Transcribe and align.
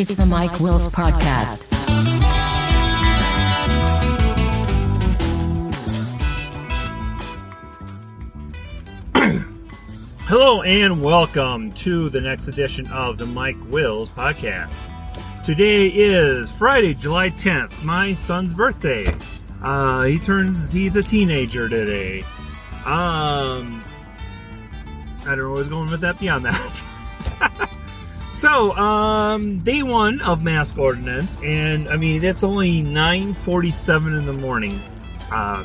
It's 0.00 0.14
the 0.14 0.24
Mike 0.24 0.58
Wills 0.60 0.88
Podcast. 0.94 1.66
Hello 10.20 10.62
and 10.62 11.02
welcome 11.02 11.70
to 11.72 12.08
the 12.08 12.18
next 12.18 12.48
edition 12.48 12.90
of 12.90 13.18
the 13.18 13.26
Mike 13.26 13.58
Wills 13.66 14.08
podcast. 14.08 14.90
Today 15.44 15.88
is 15.88 16.50
Friday, 16.50 16.94
July 16.94 17.28
10th, 17.28 17.84
my 17.84 18.14
son's 18.14 18.54
birthday. 18.54 19.04
Uh, 19.62 20.04
he 20.04 20.18
turns, 20.18 20.72
he's 20.72 20.96
a 20.96 21.02
teenager 21.02 21.68
today. 21.68 22.20
Um, 22.86 23.84
I 25.26 25.34
don't 25.34 25.40
know 25.40 25.48
where 25.48 25.56
I 25.56 25.58
was 25.58 25.68
going 25.68 25.90
with 25.90 26.00
that 26.00 26.18
beyond 26.18 26.46
that. 26.46 26.86
so, 28.40 28.74
um, 28.78 29.58
day 29.58 29.82
one 29.82 30.22
of 30.22 30.42
mask 30.42 30.78
ordinance, 30.78 31.38
and 31.42 31.90
I 31.90 31.98
mean, 31.98 32.24
it's 32.24 32.42
only 32.42 32.82
9.47 32.82 34.18
in 34.18 34.24
the 34.24 34.32
morning. 34.32 34.80
Uh, 35.30 35.62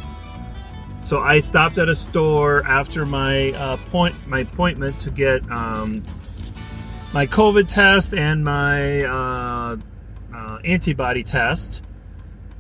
so 1.02 1.22
I 1.22 1.40
stopped 1.40 1.78
at 1.78 1.88
a 1.88 1.96
store 1.96 2.68
after 2.68 3.06
my 3.06 3.52
uh, 3.52 3.78
point 3.78 4.28
my 4.28 4.42
appointment 4.42 5.00
to 5.00 5.10
get 5.10 5.50
um, 5.50 6.04
my 7.14 7.26
COVID 7.28 7.70
test 7.70 8.14
and 8.14 8.44
my 8.44 9.04
uh, 9.06 9.78
uh, 10.36 10.60
antibody 10.66 11.24
test 11.24 11.82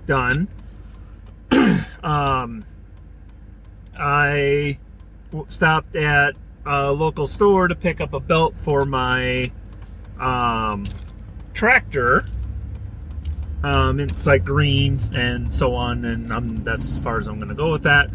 done. 0.05 0.47
um, 2.03 2.63
I 3.99 4.77
stopped 5.49 5.97
at 5.97 6.35
a 6.65 6.93
local 6.93 7.27
store 7.27 7.67
to 7.67 7.75
pick 7.75 7.99
up 7.99 8.13
a 8.13 8.21
belt 8.21 8.55
for 8.55 8.85
my 8.85 9.51
um, 10.19 10.85
tractor. 11.53 12.25
Um, 13.63 13.99
it's 13.99 14.27
like 14.27 14.45
green 14.45 14.99
and 15.15 15.53
so 15.53 15.73
on, 15.73 16.05
and 16.05 16.31
I'm, 16.31 16.63
that's 16.63 16.97
as 16.97 16.99
far 16.99 17.17
as 17.17 17.27
I'm 17.27 17.39
going 17.39 17.49
to 17.49 17.55
go 17.55 17.71
with 17.71 17.83
that. 17.83 18.09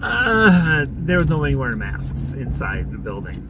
Uh, 0.00 0.86
there 0.88 1.18
was 1.18 1.28
nobody 1.28 1.54
wearing 1.54 1.78
masks 1.78 2.34
inside 2.34 2.90
the 2.90 2.98
building. 2.98 3.48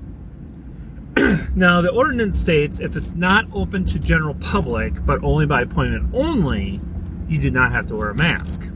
now, 1.56 1.80
the 1.80 1.90
ordinance 1.90 2.38
states 2.38 2.80
if 2.80 2.96
it's 2.96 3.14
not 3.14 3.46
open 3.52 3.84
to 3.86 3.98
general 3.98 4.34
public, 4.34 5.04
but 5.04 5.22
only 5.22 5.46
by 5.46 5.62
appointment 5.62 6.14
only, 6.14 6.80
you 7.28 7.40
do 7.40 7.50
not 7.50 7.72
have 7.72 7.86
to 7.86 7.96
wear 7.96 8.10
a 8.10 8.14
mask. 8.14 8.70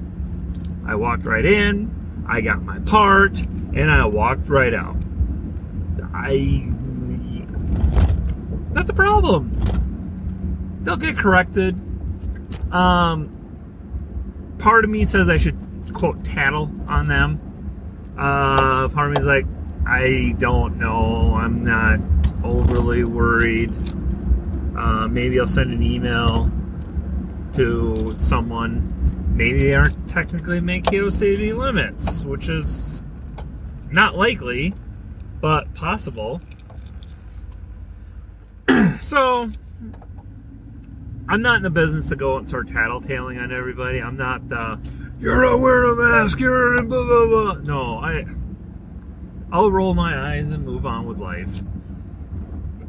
I 0.87 0.95
walked 0.95 1.25
right 1.25 1.45
in, 1.45 2.25
I 2.29 2.41
got 2.41 2.63
my 2.63 2.79
part, 2.81 3.41
and 3.43 3.91
I 3.91 4.05
walked 4.07 4.49
right 4.49 4.75
out. 4.75 4.97
I. 6.15 6.73
That's 8.77 8.91
a 8.91 8.93
problem. 8.93 9.53
They'll 10.83 10.99
get 10.99 11.17
corrected. 11.17 11.75
Um, 12.71 13.33
part 14.59 14.85
of 14.85 14.91
me 14.91 15.03
says 15.05 15.31
I 15.31 15.39
should 15.39 15.57
quote 15.95 16.23
tattle 16.23 16.71
on 16.87 17.09
them. 17.09 17.41
Uh, 18.19 18.89
part 18.89 19.09
of 19.09 19.17
me 19.17 19.21
is 19.21 19.27
like, 19.27 19.47
I 19.87 20.35
don't 20.39 20.77
know. 20.77 21.35
I'm 21.37 21.65
not 21.65 22.01
overly 22.45 23.03
worried. 23.03 23.73
Uh, 24.77 25.09
maybe 25.09 25.41
I'll 25.41 25.47
send 25.47 25.73
an 25.73 25.83
email 25.83 26.53
to 27.55 28.15
someone. 28.19 28.93
Maybe 29.35 29.61
they 29.61 29.75
aren't 29.75 30.07
technically 30.07 30.61
Mankato 30.61 31.09
city 31.09 31.55
limits, 31.55 32.27
which 32.27 32.51
is 32.51 33.01
not 33.91 34.19
likely, 34.19 34.75
but 35.41 35.73
possible. 35.75 36.43
So, 39.07 39.49
I'm 41.29 41.41
not 41.41 41.59
in 41.59 41.63
the 41.63 41.71
business 41.71 42.09
to 42.09 42.17
go 42.17 42.37
and 42.39 42.49
start 42.49 42.67
tattletaling 42.67 43.41
on 43.41 43.53
everybody. 43.53 44.01
I'm 44.03 44.17
not 44.17 44.49
the 44.49 44.81
you're 45.21 45.43
not 45.43 45.61
wearing 45.61 45.93
a 45.93 45.95
mask. 45.95 46.41
You're 46.41 46.85
blah 46.85 47.07
blah 47.07 47.27
blah. 47.29 47.55
No, 47.63 47.99
I 47.99 48.27
I'll 49.53 49.71
roll 49.71 49.95
my 49.95 50.35
eyes 50.35 50.51
and 50.51 50.65
move 50.65 50.85
on 50.85 51.07
with 51.07 51.19
life. 51.19 51.63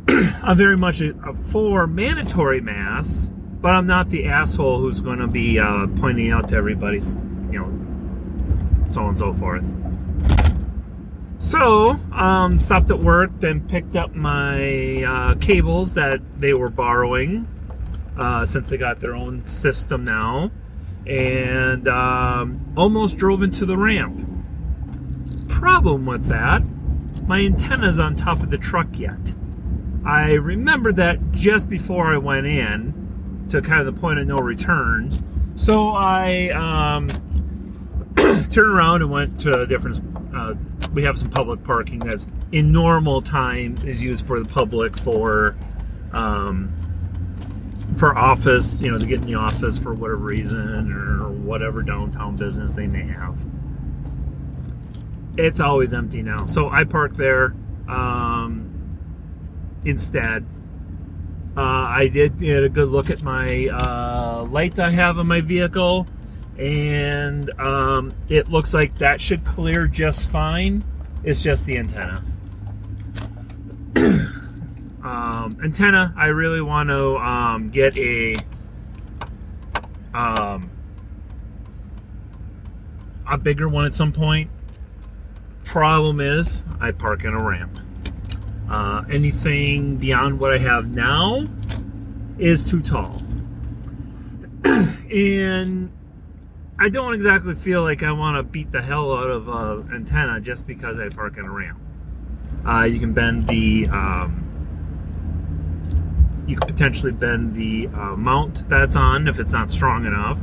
I'm 0.44 0.58
very 0.58 0.76
much 0.76 1.02
a, 1.02 1.16
a 1.20 1.36
for 1.36 1.86
mandatory 1.86 2.62
masks, 2.62 3.32
but 3.62 3.76
I'm 3.76 3.86
not 3.86 4.10
the 4.10 4.26
asshole 4.26 4.80
who's 4.80 5.02
going 5.02 5.20
to 5.20 5.28
be 5.28 5.60
uh, 5.60 5.86
pointing 5.98 6.32
out 6.32 6.50
to 6.50 6.56
everybody, 6.56 6.98
you 7.52 7.60
know, 7.60 8.90
so 8.90 9.04
on 9.04 9.10
and 9.10 9.20
so 9.20 9.34
forth. 9.34 9.72
So, 11.40 11.92
um, 12.12 12.60
stopped 12.60 12.90
at 12.90 13.00
work, 13.00 13.30
then 13.40 13.68
picked 13.68 13.96
up 13.96 14.16
my 14.16 15.04
uh, 15.04 15.36
cables 15.36 15.94
that 15.94 16.20
they 16.40 16.54
were 16.54 16.70
borrowing 16.70 17.48
uh, 18.18 18.46
since 18.46 18.70
they 18.70 18.78
got 18.78 19.00
their 19.00 19.16
own 19.16 19.46
system 19.46 20.04
now, 20.04 20.50
and 21.06 21.88
um, 21.88 22.74
almost 22.76 23.18
drove 23.18 23.44
into 23.44 23.66
the 23.66 23.78
ramp. 23.78 24.28
Problem 25.48 26.08
with 26.08 26.26
that, 26.26 26.64
my 27.28 27.42
antenna's 27.42 28.00
on 28.00 28.16
top 28.16 28.42
of 28.42 28.50
the 28.50 28.58
truck 28.58 28.98
yet. 28.98 29.36
I 30.04 30.34
remember 30.34 30.92
that 30.94 31.32
just 31.32 31.70
before 31.70 32.14
I 32.14 32.18
went 32.18 32.48
in 32.48 33.46
to 33.50 33.62
kind 33.62 33.86
of 33.86 33.94
the 33.94 34.00
point 34.00 34.20
of 34.20 34.28
no 34.28 34.40
return. 34.40 35.12
So 35.56 35.90
I 35.90 36.50
um, 36.50 37.08
turned 38.16 38.74
around 38.74 39.04
and 39.04 39.12
went 39.12 39.40
to 39.42 39.62
a 39.62 39.68
different. 39.68 40.02
Uh, 40.34 40.56
we 40.98 41.04
have 41.04 41.16
some 41.16 41.30
public 41.30 41.64
parking 41.64 42.00
that's 42.00 42.26
in 42.52 42.72
normal 42.72 43.22
times 43.22 43.86
is 43.86 44.02
used 44.02 44.26
for 44.26 44.40
the 44.40 44.50
public 44.50 44.98
for 44.98 45.56
um, 46.12 46.74
for 47.98 48.18
office, 48.18 48.82
you 48.82 48.90
know, 48.90 48.98
to 48.98 49.06
get 49.06 49.20
in 49.22 49.28
the 49.28 49.36
office 49.36 49.78
for 49.78 49.94
whatever 49.94 50.16
reason 50.16 50.92
or 50.92 51.30
whatever 51.30 51.84
downtown 51.84 52.36
business 52.36 52.74
they 52.74 52.88
may 52.88 53.04
have. 53.04 53.46
It's 55.38 55.60
always 55.60 55.94
empty 55.94 56.24
now. 56.24 56.48
So 56.48 56.68
I 56.68 56.84
park 56.84 57.14
there 57.14 57.54
um, 57.88 58.98
instead. 59.86 60.48
Uh, 61.56 61.62
I 61.62 62.08
did 62.08 62.40
get 62.40 62.64
a 62.64 62.70
good 62.70 62.90
look 62.90 63.12
at 63.12 63.22
my 63.22 63.68
uh, 63.68 64.48
light 64.50 64.80
I 64.80 64.90
have 64.90 65.20
on 65.20 65.28
my 65.28 65.42
vehicle, 65.42 66.08
and 66.58 67.50
um, 67.60 68.12
it 68.30 68.50
looks 68.50 68.74
like 68.74 68.98
that 68.98 69.22
should 69.22 69.46
clear 69.46 69.88
just 69.88 70.30
fine. 70.30 70.84
It's 71.24 71.44
just 71.44 71.66
the 71.66 71.78
antenna. 71.78 72.24
um, 75.04 75.58
antenna, 75.64 76.14
I 76.18 76.28
really 76.28 76.62
want 76.62 76.90
to 76.90 77.18
um, 77.18 77.70
get 77.70 77.98
a 77.98 78.36
um, 80.14 80.72
a 83.30 83.38
bigger 83.38 83.68
one 83.68 83.86
at 83.86 83.94
some 83.94 84.12
point. 84.12 84.50
Problem 85.64 86.20
is, 86.20 86.66
I 86.80 86.92
park 86.92 87.24
in 87.24 87.34
a 87.34 87.44
ramp. 87.44 87.78
Uh, 88.70 89.04
anything 89.12 89.98
beyond 89.98 90.40
what 90.40 90.54
I 90.54 90.58
have 90.58 90.90
now 90.90 91.46
is 92.38 92.70
too 92.70 92.82
tall. 92.82 93.22
and 94.64 95.92
I 96.80 96.90
don't 96.90 97.14
exactly 97.16 97.56
feel 97.56 97.82
like 97.82 98.04
I 98.04 98.12
want 98.12 98.38
to 98.38 98.44
beat 98.44 98.72
the 98.72 98.84
hell 98.84 99.12
out 99.12 99.32
of 99.32 99.48
an 99.48 99.92
antenna 99.92 100.40
just 100.40 100.68
because 100.68 101.00
I 101.00 101.10
park 101.10 101.38
in 101.38 101.46
a 101.46 101.50
ramp. 101.50 101.80
Uh, 102.64 102.84
you 102.84 103.00
can 103.00 103.14
bend 103.14 103.48
the, 103.48 103.88
um, 103.88 104.44
you 106.46 106.56
could 106.56 106.68
potentially 106.68 107.12
bend 107.14 107.56
the 107.56 107.88
uh, 107.88 108.16
mount 108.16 108.70
that's 108.70 108.96
on 108.96 109.28
if 109.28 109.40
it's 109.40 109.54
not 109.54 109.72
strong 109.72 110.06
enough. 110.06 110.40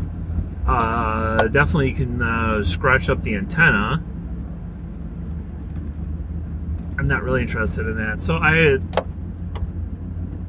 Uh, 0.66 1.46
definitely, 1.48 1.90
you 1.90 1.94
can 1.94 2.20
uh, 2.20 2.64
scratch 2.64 3.08
up 3.08 3.22
the 3.22 3.36
antenna. 3.36 4.02
I'm 6.98 7.06
not 7.06 7.22
really 7.22 7.42
interested 7.42 7.86
in 7.86 7.96
that. 7.98 8.22
So 8.22 8.38
I 8.38 8.78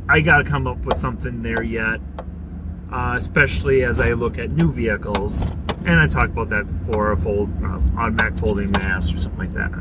I 0.07 0.21
got 0.21 0.37
to 0.37 0.43
come 0.45 0.65
up 0.65 0.85
with 0.85 0.97
something 0.97 1.41
there 1.41 1.61
yet, 1.61 1.99
uh, 2.91 3.13
especially 3.17 3.83
as 3.83 3.99
I 3.99 4.13
look 4.13 4.39
at 4.39 4.51
new 4.51 4.71
vehicles. 4.71 5.51
And 5.87 5.99
I 5.99 6.07
talk 6.07 6.25
about 6.25 6.49
that 6.49 6.65
for 6.85 7.11
a 7.11 7.17
fold 7.17 7.49
uh, 7.63 7.79
automatic 7.97 8.39
folding 8.39 8.71
mask 8.71 9.13
or 9.13 9.17
something 9.17 9.39
like 9.39 9.53
that. 9.53 9.71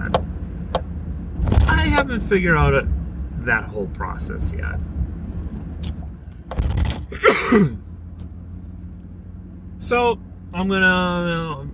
I 1.66 1.86
haven't 1.86 2.20
figured 2.20 2.56
out 2.56 2.74
a, 2.74 2.86
that 3.38 3.64
whole 3.64 3.86
process 3.88 4.52
yet. 4.52 4.78
so 9.78 10.18
I'm 10.52 10.68
gonna. 10.68 11.70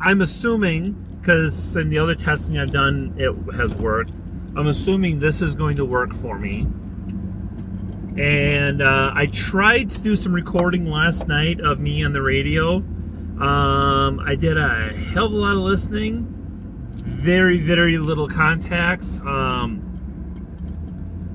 I'm 0.00 0.20
assuming 0.20 0.92
because 1.20 1.76
in 1.76 1.90
the 1.90 1.98
other 1.98 2.14
testing 2.14 2.58
I've 2.58 2.72
done, 2.72 3.14
it 3.16 3.34
has 3.54 3.74
worked. 3.74 4.12
I'm 4.56 4.66
assuming 4.66 5.20
this 5.20 5.42
is 5.42 5.54
going 5.54 5.76
to 5.76 5.84
work 5.84 6.12
for 6.12 6.38
me. 6.38 6.66
And 8.16 8.82
uh, 8.82 9.12
I 9.14 9.26
tried 9.26 9.90
to 9.90 10.00
do 10.00 10.14
some 10.14 10.32
recording 10.32 10.90
last 10.90 11.26
night 11.26 11.60
of 11.60 11.80
me 11.80 12.04
on 12.04 12.12
the 12.12 12.22
radio. 12.22 12.84
Um, 13.40 14.20
I 14.20 14.36
did 14.36 14.56
a 14.56 14.92
hell 14.92 15.26
of 15.26 15.32
a 15.32 15.36
lot 15.36 15.56
of 15.56 15.62
listening, 15.62 16.28
very, 16.92 17.58
very 17.58 17.98
little 17.98 18.28
contacts. 18.28 19.18
Um, 19.20 19.80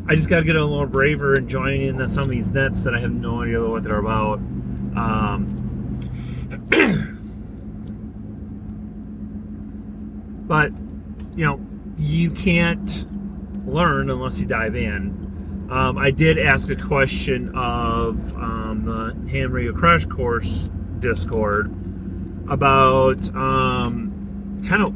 I 0.07 0.15
just 0.15 0.29
got 0.29 0.39
to 0.39 0.45
get 0.45 0.55
a 0.55 0.63
little 0.63 0.87
braver 0.87 1.33
and 1.33 1.49
join 1.49 1.81
in 1.81 2.07
some 2.07 2.23
of 2.23 2.29
these 2.29 2.51
nets 2.51 2.85
that 2.85 2.95
I 2.95 2.99
have 2.99 3.11
no 3.11 3.43
idea 3.43 3.67
what 3.67 3.83
they're 3.83 3.99
about. 3.99 4.39
Um, 4.39 5.45
but 10.47 10.71
you 11.35 11.45
know, 11.45 11.59
you 11.97 12.31
can't 12.31 13.05
learn 13.67 14.09
unless 14.09 14.39
you 14.39 14.45
dive 14.45 14.73
in. 14.75 15.67
Um, 15.69 15.97
I 15.97 16.11
did 16.11 16.39
ask 16.39 16.71
a 16.71 16.77
question 16.77 17.49
of 17.55 18.37
um, 18.37 18.85
the 18.85 19.17
Ham 19.31 19.51
Radio 19.51 19.73
Crash 19.73 20.05
Course 20.05 20.69
Discord 20.99 21.88
about 22.49 23.33
um, 23.35 24.61
kind 24.67 24.83
of 24.83 24.93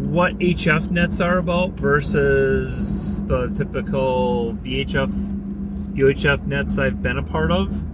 what 0.00 0.38
HF 0.38 0.90
nets 0.90 1.20
are 1.20 1.38
about 1.38 1.72
versus 1.72 3.22
the 3.24 3.48
typical 3.48 4.54
VHF, 4.62 5.94
UHF 5.94 6.46
nets 6.46 6.78
I've 6.78 7.02
been 7.02 7.18
a 7.18 7.22
part 7.22 7.50
of. 7.50 7.84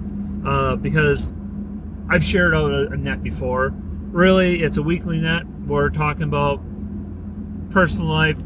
Uh, 0.46 0.76
because 0.76 1.32
I've 2.08 2.22
shared 2.22 2.54
out 2.54 2.70
a, 2.70 2.90
a 2.90 2.96
net 2.96 3.22
before. 3.22 3.70
Really, 3.70 4.62
it's 4.62 4.76
a 4.76 4.82
weekly 4.82 5.18
net. 5.20 5.46
We're 5.66 5.88
talking 5.88 6.24
about 6.24 6.60
personal 7.70 8.12
life, 8.12 8.38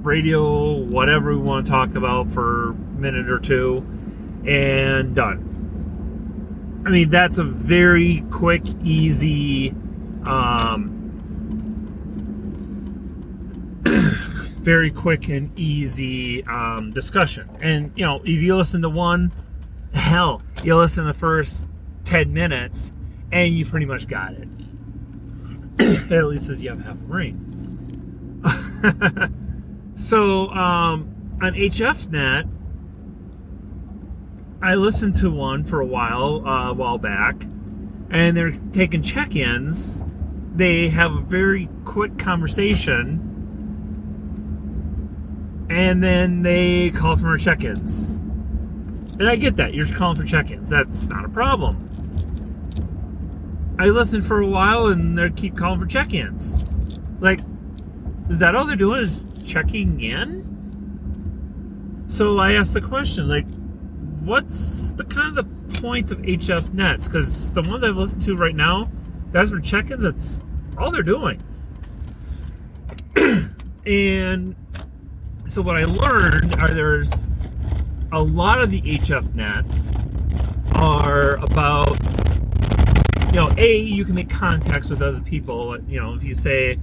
radio, 0.00 0.82
whatever 0.82 1.30
we 1.30 1.38
want 1.38 1.66
to 1.66 1.72
talk 1.72 1.94
about 1.94 2.30
for 2.30 2.70
a 2.70 2.74
minute 2.74 3.30
or 3.30 3.38
two, 3.38 3.78
and 4.46 5.14
done. 5.14 5.55
I 6.86 6.88
mean, 6.88 7.10
that's 7.10 7.38
a 7.38 7.42
very 7.42 8.22
quick, 8.30 8.62
easy, 8.84 9.70
um, 10.24 10.92
very 14.60 14.92
quick 14.92 15.28
and 15.28 15.58
easy 15.58 16.44
um, 16.44 16.92
discussion. 16.92 17.50
And, 17.60 17.90
you 17.96 18.04
know, 18.04 18.20
if 18.20 18.28
you 18.28 18.54
listen 18.54 18.82
to 18.82 18.88
one, 18.88 19.32
hell, 19.94 20.42
you 20.62 20.76
listen 20.76 21.04
to 21.06 21.12
the 21.12 21.18
first 21.18 21.68
10 22.04 22.32
minutes 22.32 22.92
and 23.32 23.52
you 23.52 23.66
pretty 23.66 23.86
much 23.86 24.06
got 24.06 24.34
it. 24.34 24.46
At 26.12 26.26
least 26.26 26.50
if 26.52 26.62
you 26.62 26.68
have 26.68 26.84
half 26.84 26.92
a 26.92 26.98
brain. 26.98 28.44
so, 29.96 30.50
um, 30.50 31.12
on 31.42 31.52
HFNet, 31.54 32.48
I 34.62 34.74
listened 34.74 35.14
to 35.16 35.30
one 35.30 35.64
for 35.64 35.80
a 35.80 35.86
while, 35.86 36.46
uh, 36.46 36.70
a 36.70 36.74
while 36.74 36.98
back, 36.98 37.44
and 38.10 38.36
they're 38.36 38.52
taking 38.72 39.02
check 39.02 39.36
ins. 39.36 40.04
They 40.54 40.88
have 40.88 41.12
a 41.12 41.20
very 41.20 41.68
quick 41.84 42.18
conversation 42.18 43.26
and 45.68 46.02
then 46.02 46.42
they 46.42 46.90
call 46.90 47.16
for 47.16 47.26
more 47.26 47.36
check-ins. 47.36 48.16
And 49.18 49.28
I 49.28 49.36
get 49.36 49.56
that 49.56 49.74
you're 49.74 49.86
calling 49.86 50.16
for 50.16 50.24
check-ins. 50.24 50.70
That's 50.70 51.08
not 51.08 51.24
a 51.24 51.28
problem. 51.28 51.82
I 53.78 53.86
listen 53.86 54.22
for 54.22 54.40
a 54.40 54.46
while 54.46 54.86
and 54.86 55.18
they 55.18 55.28
keep 55.30 55.56
calling 55.56 55.80
for 55.80 55.86
check-ins. 55.86 56.64
Like, 57.20 57.40
is 58.28 58.38
that 58.38 58.54
all 58.54 58.64
they're 58.64 58.76
doing? 58.76 59.02
Is 59.02 59.26
checking 59.44 60.00
in? 60.00 60.44
So 62.08 62.38
I 62.38 62.52
asked 62.52 62.74
the 62.74 62.80
questions 62.80 63.28
like, 63.28 63.46
what's 64.26 64.92
the 64.92 65.04
kind 65.04 65.38
of 65.38 65.70
the 65.70 65.80
point 65.80 66.10
of 66.10 66.18
HF 66.18 66.74
nets? 66.74 67.06
Because 67.06 67.54
the 67.54 67.62
ones 67.62 67.84
I've 67.84 67.96
listened 67.96 68.22
to 68.22 68.36
right 68.36 68.54
now, 68.54 68.90
guys 69.32 69.50
for 69.50 69.60
check-ins, 69.60 70.02
that's 70.02 70.42
all 70.76 70.90
they're 70.90 71.02
doing. 71.02 71.42
and 73.86 74.56
so 75.46 75.62
what 75.62 75.76
I 75.76 75.84
learned 75.84 76.56
are 76.56 76.74
there's 76.74 77.30
a 78.12 78.22
lot 78.22 78.60
of 78.60 78.70
the 78.70 78.82
HF 78.82 79.34
nets 79.34 79.94
are 80.74 81.36
about 81.36 81.98
you 83.26 83.32
know 83.32 83.50
a 83.56 83.78
you 83.78 84.04
can 84.04 84.14
make 84.14 84.28
contacts 84.28 84.90
with 84.90 85.00
other 85.00 85.20
people 85.20 85.80
you 85.88 85.98
know 86.00 86.14
if 86.14 86.22
you 86.22 86.34
say 86.34 86.76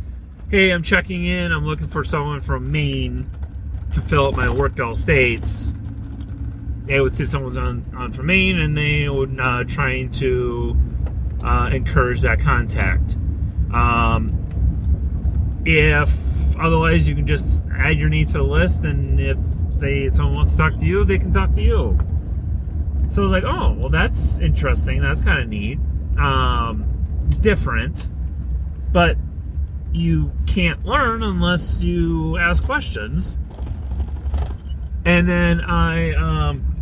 hey 0.49 0.71
i'm 0.71 0.81
checking 0.81 1.25
in 1.25 1.51
i'm 1.51 1.65
looking 1.65 1.87
for 1.87 2.03
someone 2.03 2.39
from 2.39 2.71
maine 2.71 3.29
to 3.91 4.01
fill 4.01 4.27
out 4.27 4.35
my 4.35 4.49
worked 4.51 4.79
all 4.79 4.95
states 4.95 5.71
they 6.83 6.99
would 6.99 7.15
see 7.15 7.25
someone's 7.25 7.57
on, 7.57 7.85
on 7.95 8.11
from 8.11 8.27
maine 8.27 8.59
and 8.59 8.77
they 8.77 9.07
would 9.07 9.39
uh, 9.39 9.63
trying 9.65 10.11
to 10.11 10.77
uh, 11.43 11.69
encourage 11.71 12.21
that 12.21 12.39
contact. 12.39 13.15
Um, 13.73 14.39
if 15.65 16.57
otherwise 16.57 17.07
you 17.07 17.15
can 17.15 17.25
just 17.25 17.63
add 17.71 17.97
your 17.97 18.09
name 18.09 18.27
to 18.27 18.33
the 18.33 18.43
list 18.43 18.83
and 18.83 19.19
if 19.19 19.37
they 19.79 20.11
someone 20.11 20.35
wants 20.35 20.51
to 20.51 20.57
talk 20.57 20.75
to 20.75 20.85
you 20.85 21.03
they 21.03 21.17
can 21.17 21.31
talk 21.31 21.51
to 21.53 21.61
you. 21.61 21.97
So 23.09 23.23
like 23.23 23.43
oh 23.43 23.73
well 23.73 23.89
that's 23.89 24.39
interesting. 24.39 25.01
That's 25.01 25.21
kind 25.21 25.39
of 25.39 25.47
neat. 25.47 25.79
Um, 26.17 26.85
different. 27.39 28.09
But 28.91 29.17
you 29.93 30.31
can't 30.47 30.85
learn 30.85 31.23
unless 31.23 31.83
you 31.83 32.37
ask 32.37 32.63
questions. 32.63 33.37
And 35.05 35.27
then 35.27 35.61
i 35.61 36.13
um, 36.13 36.72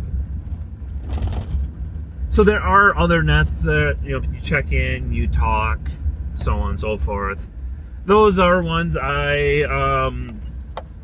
so 2.32 2.42
there 2.42 2.60
are 2.60 2.96
other 2.96 3.22
nets 3.22 3.64
that 3.64 3.98
you 4.02 4.18
know 4.18 4.26
you 4.32 4.40
check 4.40 4.72
in 4.72 5.12
you 5.12 5.28
talk 5.28 5.78
so 6.34 6.54
on 6.54 6.70
and 6.70 6.80
so 6.80 6.96
forth 6.96 7.50
those 8.04 8.38
are 8.38 8.62
ones 8.62 8.96
I, 8.96 9.62
um, 9.62 10.40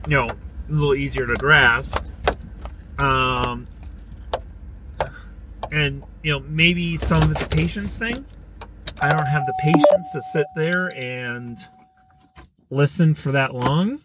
you 0.07 0.17
know, 0.17 0.29
a 0.29 0.73
little 0.73 0.95
easier 0.95 1.27
to 1.27 1.35
grasp. 1.35 2.13
Um, 2.99 3.67
and, 5.71 6.03
you 6.23 6.33
know, 6.33 6.41
maybe 6.41 6.97
some 6.97 7.23
of 7.23 7.31
it's 7.31 7.43
a 7.43 7.49
patience 7.49 7.99
thing. 7.99 8.25
I 9.01 9.13
don't 9.13 9.27
have 9.27 9.45
the 9.47 9.55
patience 9.63 10.13
to 10.13 10.23
sit 10.23 10.47
there 10.57 10.91
and 10.97 11.57
listen 12.69 13.15
for 13.15 13.31
that 13.31 13.55
long. 13.55 14.01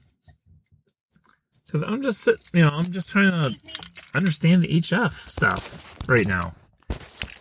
Because 1.66 1.82
I'm 1.82 2.04
just, 2.04 2.28
you 2.54 2.62
know, 2.62 2.70
I'm 2.72 2.92
just 2.92 3.10
trying 3.10 3.32
to 3.32 3.58
understand 4.14 4.64
the 4.64 4.68
HF 4.68 5.14
stuff 5.28 5.98
right 6.08 6.28
now. 6.28 6.54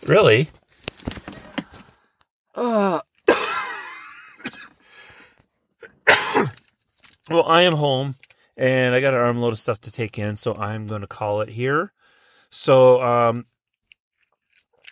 Really? 0.06 0.49
Uh, 2.54 3.00
Well, 7.31 7.44
I 7.46 7.62
am 7.62 7.75
home 7.75 8.16
and 8.56 8.94
I 8.94 9.00
got 9.00 9.14
an 9.14 9.20
armload 9.20 9.52
of 9.52 9.58
stuff 9.58 9.81
to 9.82 9.93
take 9.93 10.19
in, 10.19 10.37
so 10.37 10.54
I'm 10.54 10.87
going 10.87 11.00
to 11.00 11.06
call 11.06 11.40
it 11.40 11.50
here. 11.50 11.93
So, 12.50 13.00
um, 13.00 13.46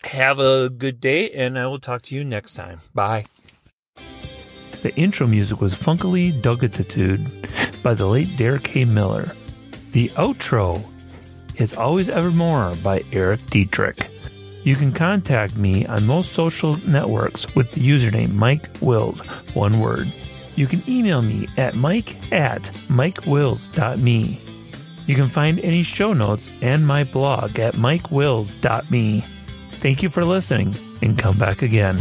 have 0.04 0.38
a 0.38 0.70
good 0.70 1.00
day, 1.00 1.30
and 1.30 1.58
I 1.58 1.66
will 1.66 1.78
talk 1.78 2.02
to 2.02 2.14
you 2.14 2.24
next 2.24 2.54
time. 2.54 2.80
Bye. 2.94 3.26
The 4.82 4.94
intro 4.96 5.26
music 5.26 5.60
was 5.60 5.74
Funkily 5.74 6.32
Dugatitude 6.40 7.82
by 7.82 7.92
the 7.92 8.06
late 8.06 8.34
Derek 8.38 8.62
K. 8.62 8.86
Miller. 8.86 9.32
The 9.92 10.08
outro 10.10 10.82
is 11.56 11.74
Always 11.74 12.08
Evermore 12.08 12.74
by 12.82 13.02
Eric 13.12 13.44
Dietrich. 13.50 14.09
You 14.62 14.76
can 14.76 14.92
contact 14.92 15.56
me 15.56 15.86
on 15.86 16.06
most 16.06 16.32
social 16.32 16.76
networks 16.86 17.54
with 17.54 17.72
the 17.72 17.80
username 17.80 18.34
Mike 18.34 18.68
Wills, 18.80 19.20
one 19.54 19.80
word. 19.80 20.12
You 20.56 20.66
can 20.66 20.82
email 20.88 21.22
me 21.22 21.48
at 21.56 21.74
mike 21.74 22.32
at 22.32 22.64
mikewills.me. 22.88 24.40
You 25.06 25.14
can 25.14 25.28
find 25.28 25.58
any 25.60 25.82
show 25.82 26.12
notes 26.12 26.48
and 26.60 26.86
my 26.86 27.04
blog 27.04 27.58
at 27.58 27.74
mikewills.me. 27.74 29.24
Thank 29.72 30.02
you 30.02 30.10
for 30.10 30.24
listening 30.24 30.76
and 31.00 31.18
come 31.18 31.38
back 31.38 31.62
again. 31.62 31.98